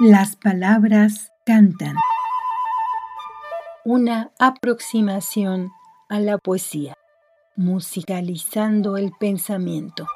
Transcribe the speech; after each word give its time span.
Las 0.00 0.36
palabras 0.36 1.32
cantan. 1.44 1.96
Una 3.84 4.30
aproximación 4.38 5.72
a 6.08 6.20
la 6.20 6.38
poesía, 6.38 6.94
musicalizando 7.56 8.96
el 8.96 9.10
pensamiento. 9.18 10.06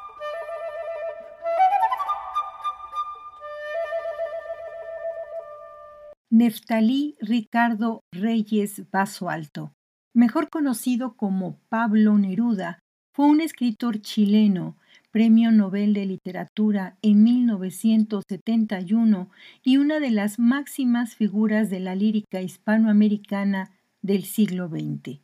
Neftalí 6.31 7.17
Ricardo 7.19 8.03
Reyes 8.13 8.89
Vaso 8.93 9.31
Alto, 9.31 9.73
mejor 10.15 10.49
conocido 10.49 11.17
como 11.17 11.59
Pablo 11.69 12.17
Neruda, 12.19 12.79
fue 13.13 13.27
un 13.27 13.41
escritor 13.41 14.01
chileno 14.01 14.77
Premio 15.13 15.53
Nobel 15.53 15.93
de 15.93 16.07
Literatura 16.07 16.97
en 17.03 17.23
1971 17.23 19.29
y 19.63 19.77
una 19.77 20.01
de 20.01 20.11
las 20.11 20.39
máximas 20.39 21.17
figuras 21.17 21.69
de 21.69 21.81
la 21.81 21.95
lírica 21.95 22.41
hispanoamericana 22.41 23.73
del 24.01 24.25
siglo 24.25 24.71
XX. 24.71 25.21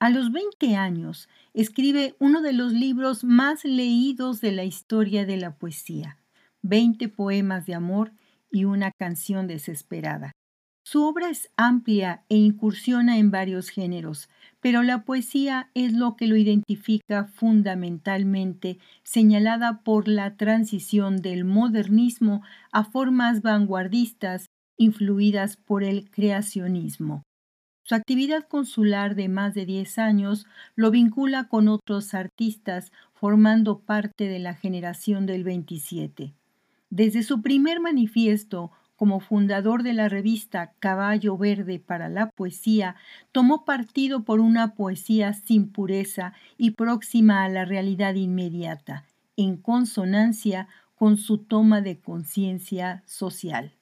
A 0.00 0.10
los 0.10 0.32
20 0.32 0.74
años 0.74 1.28
escribe 1.54 2.16
uno 2.18 2.42
de 2.42 2.52
los 2.52 2.72
libros 2.72 3.22
más 3.22 3.64
leídos 3.64 4.40
de 4.40 4.50
la 4.50 4.64
historia 4.64 5.24
de 5.24 5.36
la 5.36 5.54
poesía, 5.54 6.18
20 6.62 7.08
poemas 7.08 7.66
de 7.66 7.76
amor 7.76 8.10
y 8.50 8.64
una 8.64 8.90
canción 8.90 9.46
desesperada. 9.46 10.32
Su 10.82 11.04
obra 11.04 11.30
es 11.30 11.50
amplia 11.56 12.24
e 12.28 12.36
incursiona 12.36 13.18
en 13.18 13.30
varios 13.30 13.68
géneros, 13.68 14.28
pero 14.60 14.82
la 14.82 15.04
poesía 15.04 15.70
es 15.74 15.92
lo 15.92 16.16
que 16.16 16.26
lo 16.26 16.36
identifica 16.36 17.26
fundamentalmente, 17.26 18.78
señalada 19.02 19.82
por 19.82 20.08
la 20.08 20.36
transición 20.36 21.18
del 21.18 21.44
modernismo 21.44 22.42
a 22.72 22.84
formas 22.84 23.42
vanguardistas 23.42 24.46
influidas 24.78 25.56
por 25.56 25.84
el 25.84 26.10
creacionismo. 26.10 27.22
Su 27.84 27.94
actividad 27.94 28.46
consular 28.46 29.14
de 29.16 29.28
más 29.28 29.52
de 29.52 29.66
10 29.66 29.98
años 29.98 30.46
lo 30.76 30.90
vincula 30.90 31.48
con 31.48 31.68
otros 31.68 32.14
artistas 32.14 32.92
formando 33.12 33.80
parte 33.80 34.28
de 34.28 34.38
la 34.38 34.54
generación 34.54 35.26
del 35.26 35.44
27. 35.44 36.32
Desde 36.88 37.22
su 37.22 37.42
primer 37.42 37.80
manifiesto, 37.80 38.70
como 39.00 39.18
fundador 39.18 39.82
de 39.82 39.94
la 39.94 40.10
revista 40.10 40.74
Caballo 40.78 41.38
Verde 41.38 41.78
para 41.78 42.10
la 42.10 42.28
Poesía, 42.28 42.96
tomó 43.32 43.64
partido 43.64 44.24
por 44.24 44.40
una 44.40 44.74
poesía 44.74 45.32
sin 45.32 45.72
pureza 45.72 46.34
y 46.58 46.72
próxima 46.72 47.42
a 47.42 47.48
la 47.48 47.64
realidad 47.64 48.12
inmediata, 48.12 49.06
en 49.38 49.56
consonancia 49.56 50.68
con 50.96 51.16
su 51.16 51.38
toma 51.38 51.80
de 51.80 51.98
conciencia 51.98 53.02
social. 53.06 53.72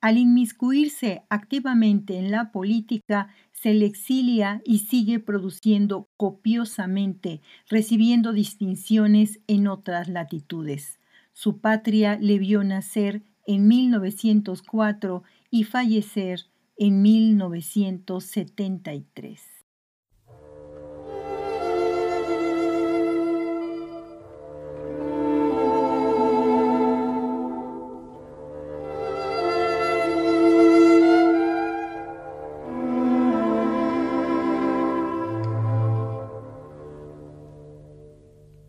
Al 0.00 0.18
inmiscuirse 0.18 1.22
activamente 1.28 2.18
en 2.18 2.32
la 2.32 2.50
política, 2.50 3.28
se 3.52 3.72
le 3.72 3.86
exilia 3.86 4.62
y 4.64 4.78
sigue 4.80 5.20
produciendo 5.20 6.08
copiosamente, 6.16 7.40
recibiendo 7.68 8.32
distinciones 8.32 9.38
en 9.46 9.68
otras 9.68 10.08
latitudes. 10.08 10.98
Su 11.32 11.60
patria 11.60 12.18
le 12.20 12.40
vio 12.40 12.64
nacer 12.64 13.22
en 13.46 13.68
1904 13.68 15.22
y 15.50 15.64
fallecer 15.64 16.40
en 16.76 17.02
1973. 17.02 19.40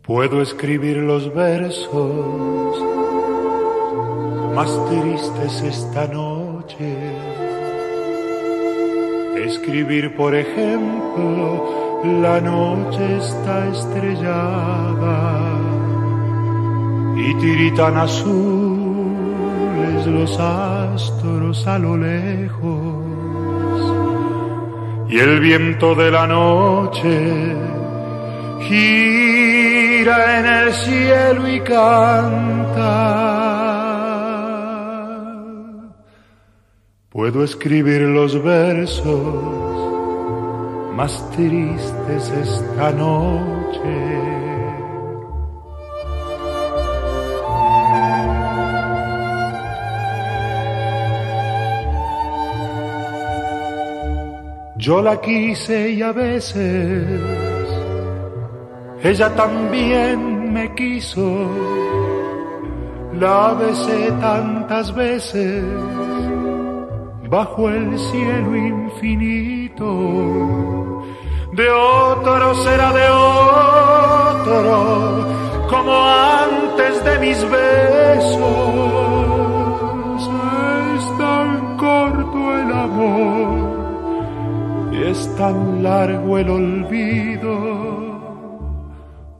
Puedo 0.02 0.40
escribir 0.40 0.98
los 0.98 1.34
versos 1.34 2.96
más 4.56 4.72
tristes 4.88 5.62
esta 5.62 6.06
noche. 6.06 6.96
Escribir, 9.44 10.16
por 10.16 10.34
ejemplo, 10.34 12.00
la 12.22 12.40
noche 12.40 13.18
está 13.18 13.68
estrellada 13.68 15.42
y 17.18 17.34
tiritan 17.34 17.98
azules 17.98 20.06
los 20.06 20.40
astros 20.40 21.66
a 21.66 21.78
lo 21.78 21.98
lejos 21.98 22.94
y 25.10 25.18
el 25.18 25.38
viento 25.40 25.94
de 25.94 26.10
la 26.10 26.26
noche 26.26 27.54
gira 28.66 30.38
en 30.38 30.46
el 30.46 30.72
cielo 30.72 31.46
y 31.46 31.60
canta 31.60 33.65
Puedo 37.16 37.42
escribir 37.44 38.02
los 38.02 38.42
versos 38.42 39.08
más 40.94 41.30
tristes 41.30 42.28
esta 42.28 42.92
noche. 42.92 44.20
Yo 54.76 55.00
la 55.00 55.18
quise 55.18 55.92
y 55.92 56.02
a 56.02 56.12
veces 56.12 57.22
ella 59.02 59.34
también 59.34 60.52
me 60.52 60.74
quiso. 60.74 61.48
La 63.14 63.54
besé 63.54 64.12
tantas 64.20 64.94
veces 64.94 65.64
bajo 67.28 67.68
el 67.68 67.98
cielo 67.98 68.56
infinito. 68.56 69.86
De 71.52 71.68
otro 71.70 72.54
será 72.64 72.92
de 72.92 73.08
otro, 74.38 74.66
como 75.68 75.92
antes 75.92 77.04
de 77.04 77.18
mis 77.18 77.42
besos. 77.50 78.46
Es 80.96 81.18
tan 81.18 81.76
corto 81.76 82.58
el 82.58 82.72
amor 82.72 83.66
y 84.92 85.02
es 85.02 85.36
tan 85.36 85.82
largo 85.82 86.38
el 86.38 86.50
olvido. 86.50 87.86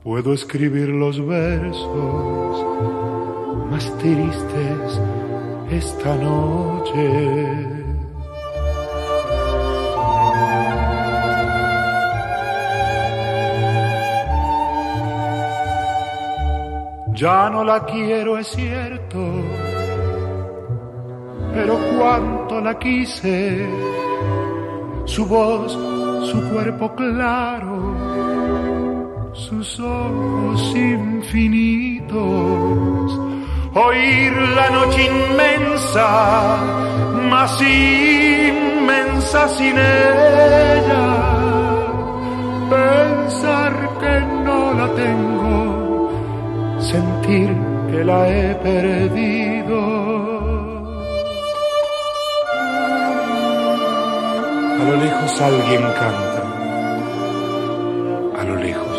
Puedo 0.03 0.33
escribir 0.33 0.89
los 0.89 1.25
versos 1.25 2.65
más 3.69 3.91
tristes 3.97 5.01
esta 5.69 6.15
noche. 6.15 7.75
Ya 17.13 17.49
no 17.49 17.63
la 17.63 17.83
quiero, 17.83 18.37
es 18.37 18.45
cierto, 18.47 19.17
pero 21.51 21.79
cuánto 21.97 22.61
la 22.61 22.77
quise, 22.77 23.67
su 25.05 25.25
voz, 25.25 25.73
su 26.29 26.49
cuerpo 26.51 26.93
claro, 26.93 27.95
sus 29.33 29.79
ojos 29.79 30.75
infinitos, 30.75 32.15
oír 33.77 34.33
la 34.59 34.69
noche 34.69 35.05
inmensa, 35.05 36.07
más 37.29 37.61
inmensa 37.61 39.47
sin 39.49 39.77
ella, 39.77 41.05
pensar 42.69 43.73
que 44.01 44.19
no 44.45 44.73
la 44.73 44.87
tengo 44.95 45.77
sentir 46.79 47.49
que 47.91 48.03
la 48.03 48.29
he 48.29 48.55
perdido. 48.55 49.79
A 54.79 54.83
lo 54.89 54.95
lejos 55.03 55.41
alguien 55.41 55.81
canta, 56.01 56.43
a 58.39 58.43
lo 58.43 58.55
lejos. 58.55 58.96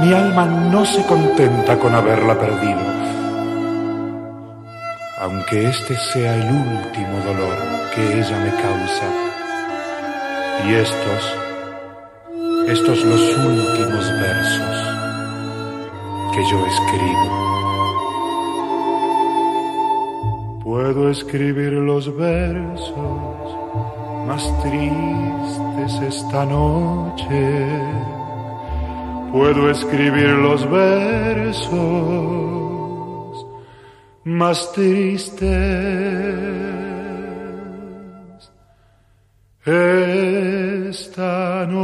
Mi 0.00 0.12
alma 0.12 0.44
no 0.44 0.84
se 0.84 1.02
contenta 1.06 1.78
con 1.78 1.94
haberla 1.94 2.38
perdido, 2.38 2.80
aunque 5.20 5.68
este 5.68 5.96
sea 5.96 6.34
el 6.36 6.50
último 6.52 7.18
dolor 7.24 7.56
que 7.94 8.18
ella 8.18 8.38
me 8.40 8.50
causa. 8.50 9.06
Y 10.66 10.74
estos, 10.74 11.34
estos 12.68 13.04
los 13.04 13.36
últimos 13.38 14.10
versos 14.20 14.86
que 16.34 16.42
yo 16.50 16.66
escribo. 16.66 17.46
Puedo 20.62 21.10
escribir 21.10 21.72
los 21.72 22.14
versos 22.14 23.56
más 24.26 24.42
tristes 24.62 26.02
esta 26.02 26.44
noche. 26.44 28.25
Puedo 29.38 29.70
escribir 29.70 30.30
los 30.30 30.70
versos 30.70 31.76
más 34.24 34.72
tristes 34.72 35.46
esta 39.66 41.66
noche. 41.66 41.76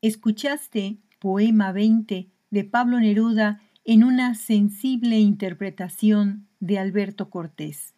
Escuchaste 0.00 0.98
Poema 1.20 1.70
20 1.70 2.32
de 2.50 2.64
Pablo 2.64 2.98
Neruda 2.98 3.60
en 3.84 4.04
una 4.04 4.34
sensible 4.34 5.18
interpretación 5.18 6.48
de 6.60 6.78
Alberto 6.78 7.30
Cortés. 7.30 7.94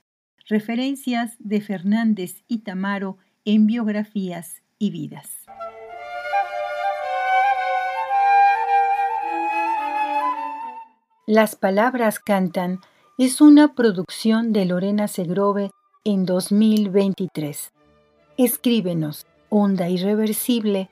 Referencias 0.48 1.36
de 1.38 1.60
Fernández 1.60 2.42
y 2.48 2.58
Tamaro 2.58 3.18
en 3.44 3.66
biografías 3.66 4.62
y 4.78 4.90
vidas. 4.90 5.46
Las 11.26 11.56
palabras 11.56 12.18
cantan 12.18 12.80
es 13.16 13.40
una 13.40 13.74
producción 13.74 14.52
de 14.52 14.66
Lorena 14.66 15.08
Segrove 15.08 15.70
en 16.04 16.26
2023. 16.26 17.72
Escríbenos 18.36 19.26
onda 19.48 19.88
irreversible. 19.88 20.90